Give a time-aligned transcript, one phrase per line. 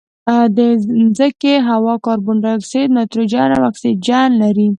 [0.55, 0.57] د
[1.07, 4.67] مځکې هوا کاربن ډای اکسایډ، نایتروجن او اکسیجن لري.